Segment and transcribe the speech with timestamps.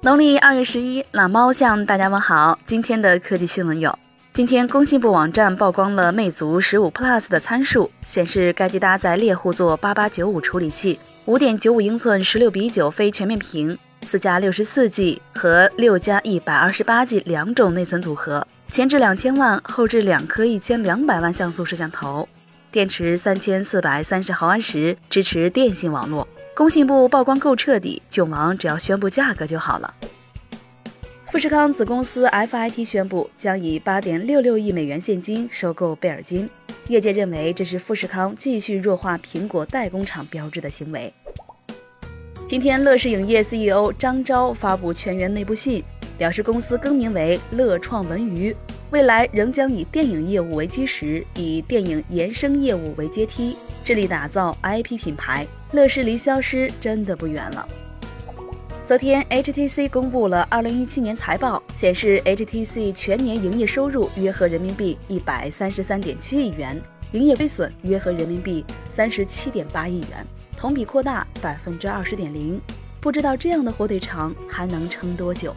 [0.00, 2.56] 农历二月十一，懒猫向大家问好。
[2.64, 3.98] 今天的科技新闻有：
[4.32, 13.76] 今天工信部网站曝光了魅族十五 Plus 的参数，显示该机搭载猎户座八八九五处理器，五点九五英寸十六比九非全面屏，
[14.06, 22.28] 四加六十四 G 和六加一百二十八 G 两种内存组合，前置两千万，后置两颗一千两百万像素摄像头，
[22.70, 26.28] 电池三千四百三十毫安时，支持电信网络。
[26.58, 29.94] 工信部曝光够彻底，囧王只要宣布价格就好了。
[31.30, 36.50] 富士康子公司 FIT 宣布将以八点六六亿美元现金收购贝尔金，
[36.88, 41.14] 业界认为这是富士康继续弱化苹果代工厂标志的行为。
[42.48, 45.84] 今天，乐视影业 CEO 张昭发布全员内部信，
[46.18, 48.52] 表示公司更名为乐创文娱，
[48.90, 53.54] 未来仍将以电影业务为基石，以电影延伸业务为阶梯。
[53.84, 57.68] 致力打造 IP 品牌，乐视离消失真的不远了。
[58.86, 66.80] 昨天，HTC 公布了2017年财报，显示 HTC 全年营业收入约合人民币133.7亿元，
[67.12, 68.64] 营业亏损约合人民币
[68.96, 70.26] 37.8亿元，
[70.56, 72.60] 同比扩大20.0%。
[73.00, 75.54] 不知道这样的火腿肠还能撑多久？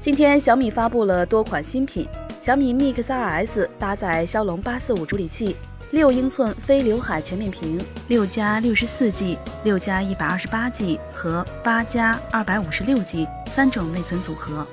[0.00, 2.08] 今天，小米发布了多款新品，
[2.42, 5.54] 小米 Mix 2S 搭载骁龙845处理器。
[5.92, 14.66] 六英寸非刘海全面屏，六加六十四 G、六加一百二十八 G 和八加二百五十六 G 三种内存组合，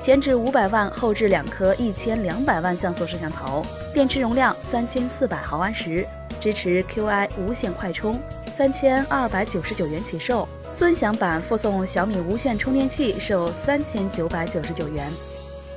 [0.00, 6.06] 前置五百万，后置两颗一千两百万像素摄像头，电池容量三千四百毫安时，
[6.40, 8.20] 支持 QI 无线快充，
[8.56, 15.10] 三千二百九十九元起售，尊享版附送小米无线充电器，售三千九百九十九元。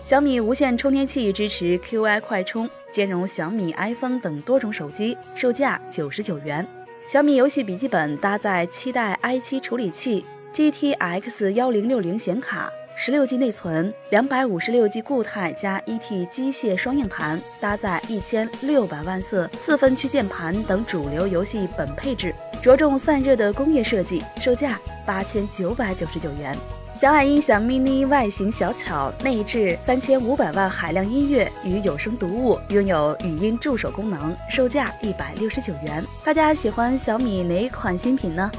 [0.10, 6.68] 小米无线充电器支持 QI 快充，兼容小米 iPhone 等多种手机，售价九十九元。
[7.08, 22.34] 小米游戏笔记本搭载七代 i7 处理器，GTX 幺零六零显卡，十六 G 内存，两百五十六 G 固态加一 T 机械双硬盘，搭载一千六百万色四分区键盘等主流游戏本配置，
[22.64, 26.58] 着重散热的工业设计，售价八千九百九十九元。
[27.00, 36.04] 小爱音响 mini 外形小巧，内置三千五百万海量音乐与有声读物，拥有语音助手功能，售价一百六十九元。
[36.26, 38.52] 大家喜欢小米哪款新品呢？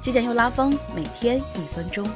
[0.00, 2.08] 极简又拉风，每天一分钟。